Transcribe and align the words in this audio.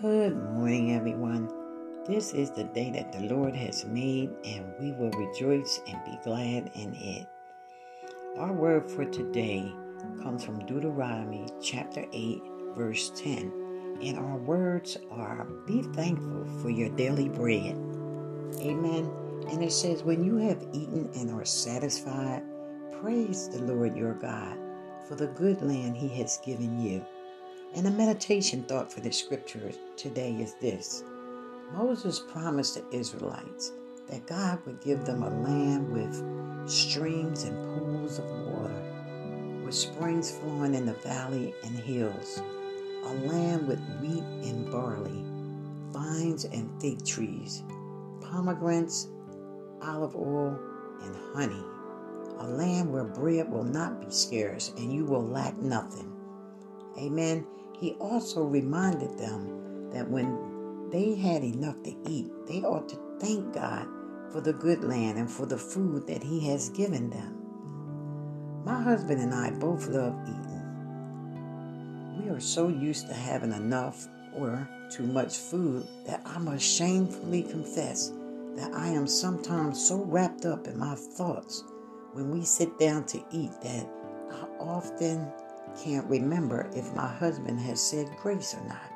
Good 0.00 0.36
morning, 0.36 0.94
everyone. 0.94 1.50
This 2.06 2.32
is 2.32 2.52
the 2.52 2.62
day 2.62 2.92
that 2.92 3.12
the 3.12 3.34
Lord 3.34 3.56
has 3.56 3.84
made, 3.84 4.30
and 4.44 4.72
we 4.78 4.92
will 4.92 5.10
rejoice 5.10 5.80
and 5.88 5.98
be 6.04 6.16
glad 6.22 6.70
in 6.76 6.94
it. 6.94 7.26
Our 8.36 8.52
word 8.52 8.88
for 8.88 9.06
today 9.06 9.72
comes 10.22 10.44
from 10.44 10.64
Deuteronomy 10.66 11.48
chapter 11.60 12.04
8, 12.12 12.40
verse 12.76 13.10
10. 13.16 13.98
And 14.00 14.18
our 14.18 14.36
words 14.36 14.98
are 15.10 15.48
Be 15.66 15.82
thankful 15.82 16.46
for 16.62 16.70
your 16.70 16.90
daily 16.90 17.28
bread. 17.28 17.76
Amen. 18.60 19.10
And 19.50 19.64
it 19.64 19.72
says, 19.72 20.04
When 20.04 20.22
you 20.22 20.36
have 20.36 20.64
eaten 20.72 21.10
and 21.16 21.32
are 21.32 21.44
satisfied, 21.44 22.44
praise 23.00 23.48
the 23.48 23.62
Lord 23.62 23.96
your 23.96 24.14
God 24.14 24.56
for 25.08 25.16
the 25.16 25.26
good 25.26 25.60
land 25.60 25.96
he 25.96 26.08
has 26.20 26.38
given 26.44 26.78
you. 26.78 27.04
And 27.74 27.86
a 27.86 27.90
meditation 27.90 28.62
thought 28.64 28.92
for 28.92 29.00
the 29.00 29.12
scripture 29.12 29.70
today 29.96 30.32
is 30.32 30.54
this 30.54 31.04
Moses 31.72 32.18
promised 32.18 32.74
the 32.74 32.96
Israelites 32.96 33.72
that 34.08 34.26
God 34.26 34.58
would 34.64 34.80
give 34.80 35.04
them 35.04 35.22
a 35.22 35.28
land 35.42 35.92
with 35.92 36.68
streams 36.68 37.44
and 37.44 37.78
pools 37.78 38.18
of 38.18 38.24
water, 38.24 39.62
with 39.64 39.74
springs 39.74 40.30
flowing 40.30 40.74
in 40.74 40.86
the 40.86 40.94
valley 40.94 41.54
and 41.62 41.78
hills, 41.78 42.40
a 43.04 43.14
land 43.26 43.68
with 43.68 43.80
wheat 44.00 44.24
and 44.48 44.70
barley, 44.70 45.24
vines 45.92 46.46
and 46.46 46.70
fig 46.80 47.04
trees, 47.04 47.62
pomegranates, 48.22 49.08
olive 49.82 50.16
oil, 50.16 50.58
and 51.02 51.16
honey, 51.34 51.62
a 52.38 52.46
land 52.48 52.90
where 52.90 53.04
bread 53.04 53.50
will 53.50 53.64
not 53.64 54.00
be 54.00 54.10
scarce 54.10 54.72
and 54.78 54.90
you 54.90 55.04
will 55.04 55.24
lack 55.24 55.56
nothing. 55.58 56.17
Amen. 56.98 57.46
He 57.78 57.92
also 57.94 58.42
reminded 58.42 59.16
them 59.18 59.90
that 59.92 60.10
when 60.10 60.90
they 60.90 61.14
had 61.14 61.44
enough 61.44 61.82
to 61.84 61.94
eat, 62.08 62.30
they 62.46 62.62
ought 62.62 62.88
to 62.88 62.98
thank 63.20 63.54
God 63.54 63.86
for 64.32 64.40
the 64.40 64.52
good 64.52 64.82
land 64.82 65.18
and 65.18 65.30
for 65.30 65.46
the 65.46 65.58
food 65.58 66.06
that 66.06 66.22
He 66.22 66.46
has 66.48 66.70
given 66.70 67.10
them. 67.10 67.34
My 68.64 68.82
husband 68.82 69.20
and 69.20 69.34
I 69.34 69.50
both 69.50 69.86
love 69.86 70.14
eating. 70.24 70.58
We 72.20 72.30
are 72.30 72.40
so 72.40 72.68
used 72.68 73.06
to 73.06 73.14
having 73.14 73.52
enough 73.52 74.08
or 74.34 74.68
too 74.90 75.06
much 75.06 75.36
food 75.36 75.86
that 76.06 76.20
I 76.24 76.38
must 76.38 76.64
shamefully 76.64 77.44
confess 77.44 78.12
that 78.56 78.74
I 78.74 78.88
am 78.88 79.06
sometimes 79.06 79.86
so 79.86 80.02
wrapped 80.04 80.44
up 80.44 80.66
in 80.66 80.76
my 80.78 80.94
thoughts 80.94 81.64
when 82.12 82.30
we 82.30 82.44
sit 82.44 82.78
down 82.78 83.04
to 83.06 83.24
eat 83.30 83.52
that 83.62 83.88
I 84.32 84.46
often 84.58 85.30
can't 85.82 86.06
remember 86.06 86.70
if 86.74 86.94
my 86.94 87.06
husband 87.06 87.60
has 87.60 87.80
said 87.80 88.10
grace 88.20 88.54
or 88.54 88.64
not. 88.66 88.92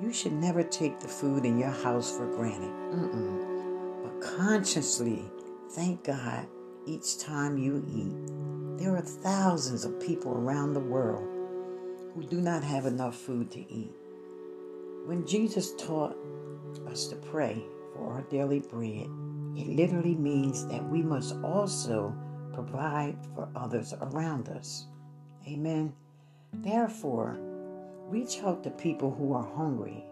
You 0.00 0.12
should 0.12 0.32
never 0.32 0.62
take 0.62 0.98
the 0.98 1.08
food 1.08 1.44
in 1.44 1.58
your 1.58 1.70
house 1.70 2.16
for 2.16 2.26
granted, 2.26 2.70
Mm-mm. 2.70 4.02
but 4.02 4.20
consciously 4.20 5.24
thank 5.72 6.04
God 6.04 6.46
each 6.86 7.18
time 7.18 7.58
you 7.58 7.84
eat. 7.92 8.78
There 8.78 8.96
are 8.96 9.02
thousands 9.02 9.84
of 9.84 10.00
people 10.00 10.32
around 10.32 10.72
the 10.72 10.80
world 10.80 11.28
who 12.14 12.22
do 12.22 12.40
not 12.40 12.64
have 12.64 12.86
enough 12.86 13.16
food 13.16 13.50
to 13.50 13.60
eat. 13.72 13.92
When 15.04 15.26
Jesus 15.26 15.74
taught 15.76 16.16
us 16.88 17.06
to 17.08 17.16
pray 17.16 17.62
for 17.94 18.12
our 18.12 18.22
daily 18.22 18.60
bread, 18.60 19.08
it 19.56 19.66
literally 19.66 20.14
means 20.14 20.66
that 20.68 20.88
we 20.88 21.02
must 21.02 21.34
also 21.42 22.14
provide 22.54 23.16
for 23.34 23.48
others 23.54 23.92
around 24.00 24.48
us. 24.48 24.86
Amen. 25.46 25.92
Therefore, 26.52 27.38
reach 28.08 28.42
out 28.42 28.62
to 28.64 28.70
people 28.70 29.10
who 29.10 29.32
are 29.32 29.54
hungry 29.56 30.04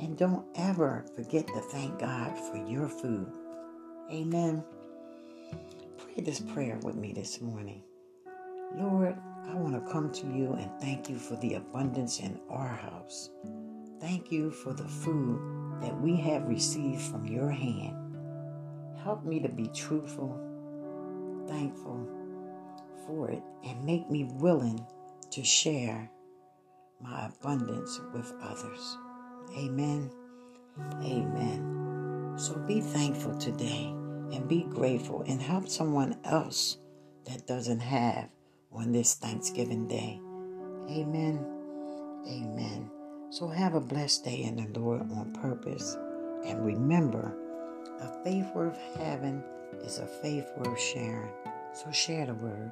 and 0.00 0.16
don't 0.16 0.46
ever 0.54 1.04
forget 1.16 1.46
to 1.46 1.60
thank 1.60 1.98
God 1.98 2.38
for 2.38 2.56
your 2.68 2.88
food. 2.88 3.26
Amen. 4.10 4.62
Pray 5.98 6.22
this 6.22 6.40
prayer 6.40 6.78
with 6.82 6.96
me 6.96 7.12
this 7.12 7.40
morning. 7.40 7.82
Lord, 8.74 9.16
I 9.48 9.54
want 9.54 9.74
to 9.74 9.92
come 9.92 10.12
to 10.12 10.26
you 10.26 10.52
and 10.52 10.70
thank 10.80 11.08
you 11.08 11.18
for 11.18 11.36
the 11.36 11.54
abundance 11.54 12.20
in 12.20 12.38
our 12.48 12.68
house. 12.68 13.30
Thank 14.00 14.30
you 14.30 14.50
for 14.50 14.72
the 14.72 14.86
food 14.86 15.40
that 15.82 15.98
we 16.00 16.16
have 16.16 16.48
received 16.48 17.02
from 17.02 17.26
your 17.26 17.50
hand. 17.50 17.96
Help 19.02 19.24
me 19.24 19.40
to 19.40 19.48
be 19.48 19.68
truthful, 19.68 20.38
thankful, 21.48 22.08
for 23.10 23.30
it 23.30 23.42
and 23.66 23.84
make 23.84 24.08
me 24.10 24.24
willing 24.24 24.84
to 25.30 25.44
share 25.44 26.08
my 27.00 27.26
abundance 27.26 28.00
with 28.14 28.32
others. 28.42 28.96
Amen. 29.56 30.10
Amen. 31.02 32.34
So 32.36 32.54
be 32.66 32.80
thankful 32.80 33.36
today 33.36 33.86
and 34.32 34.48
be 34.48 34.62
grateful 34.62 35.24
and 35.26 35.42
help 35.42 35.68
someone 35.68 36.16
else 36.24 36.78
that 37.26 37.46
doesn't 37.46 37.80
have 37.80 38.28
on 38.72 38.92
this 38.92 39.14
Thanksgiving 39.14 39.88
Day. 39.88 40.20
Amen. 40.88 41.44
Amen. 42.28 42.90
So 43.30 43.48
have 43.48 43.74
a 43.74 43.80
blessed 43.80 44.24
day 44.24 44.42
in 44.42 44.56
the 44.56 44.78
Lord 44.78 45.02
on 45.02 45.32
purpose. 45.32 45.96
And 46.44 46.64
remember, 46.64 47.36
a 48.00 48.24
faith 48.24 48.46
worth 48.54 48.78
having 48.96 49.42
is 49.84 49.98
a 49.98 50.06
faith 50.06 50.48
worth 50.56 50.80
sharing. 50.80 51.32
So 51.72 51.90
share 51.90 52.26
the 52.26 52.34
word. 52.34 52.70